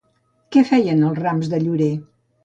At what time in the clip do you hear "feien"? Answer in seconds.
0.69-1.03